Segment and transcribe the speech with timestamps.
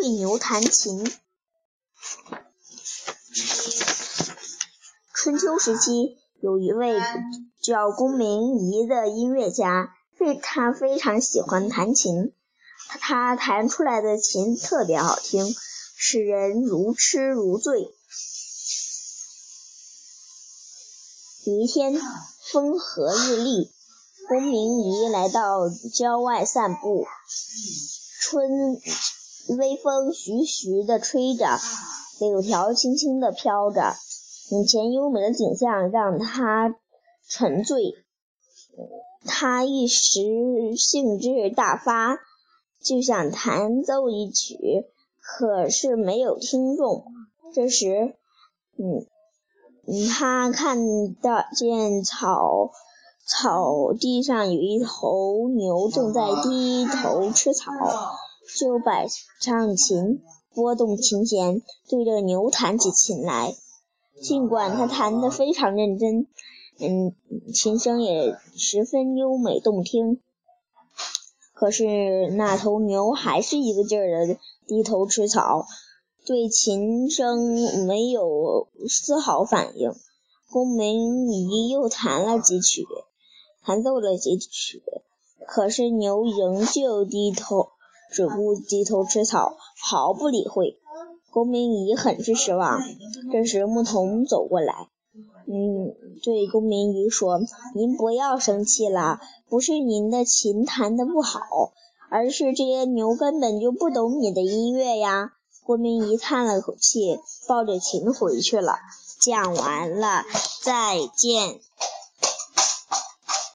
[0.00, 1.12] 对牛弹琴。
[5.12, 7.00] 春秋时期，有一位
[7.60, 12.32] 叫公明仪的音乐家，非他非常喜欢弹琴，
[13.00, 15.52] 他弹出来的琴特别好听，
[15.96, 17.92] 使人如痴如醉。
[21.44, 22.00] 有一天，
[22.52, 23.72] 风和日丽，
[24.28, 27.04] 公明仪来到郊外散步，
[28.20, 28.80] 春
[29.56, 31.58] 微风徐徐地吹着，
[32.20, 33.94] 柳条轻轻地飘着。
[34.50, 36.74] 眼前优美的景象让他
[37.28, 37.94] 沉醉，
[39.24, 42.18] 他一时兴致大发，
[42.82, 44.86] 就想弹奏一曲，
[45.20, 47.04] 可是没有听众。
[47.54, 48.16] 这时，
[48.78, 49.06] 嗯，
[50.08, 50.78] 他看
[51.14, 52.70] 到见草
[53.26, 57.72] 草地上有一头牛正在低头吃草，
[58.56, 59.06] 就摆
[59.40, 60.22] 上琴，
[60.54, 63.54] 拨动琴弦，对着牛弹起琴来。
[64.20, 66.26] 尽管他弹得非常认真，
[66.80, 67.14] 嗯，
[67.52, 70.20] 琴声也十分优美动听，
[71.54, 75.66] 可是那头牛还是一个劲儿的低头吃草，
[76.26, 79.94] 对琴声没有丝毫反应。
[80.50, 82.86] 公明仪又弹了几曲，
[83.62, 84.82] 弹奏了几曲，
[85.46, 87.68] 可是牛仍旧低头，
[88.10, 90.78] 只顾低头吃草，毫不理会。
[91.30, 92.80] 公明仪很是失望。
[93.30, 94.88] 这时，牧童走过来，
[95.46, 97.40] 嗯，对公明仪说
[97.76, 101.40] ：“您不要生气了，不是您的琴弹得不好，
[102.10, 105.32] 而是这些牛根本就不懂你的音乐呀。”
[105.64, 108.76] 公明仪叹了口气，抱着琴回去了。
[109.20, 110.24] 讲完了，
[110.62, 111.60] 再见。